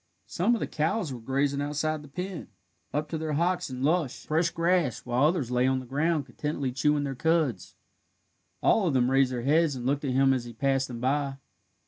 Some 0.25 0.55
of 0.55 0.59
the 0.59 0.65
cows 0.65 1.13
were 1.13 1.19
grazing 1.19 1.61
outside 1.61 2.01
the 2.01 2.07
pen, 2.07 2.47
up 2.91 3.07
to 3.09 3.19
their 3.19 3.33
hocks 3.33 3.69
in 3.69 3.83
lush, 3.83 4.25
fresh 4.25 4.49
grass, 4.49 5.05
while 5.05 5.25
others 5.27 5.51
lay 5.51 5.67
on 5.67 5.77
the 5.79 5.85
ground 5.85 6.25
contentedly 6.25 6.71
chewing 6.71 7.03
their 7.03 7.13
cuds. 7.13 7.75
All 8.63 8.87
of 8.87 8.95
them 8.95 9.11
raised 9.11 9.31
their 9.31 9.43
heads 9.43 9.75
and 9.75 9.85
looked 9.85 10.03
at 10.03 10.09
him 10.13 10.33
as 10.33 10.45
he 10.45 10.53
passed 10.53 10.87
them 10.87 11.01
by. 11.01 11.35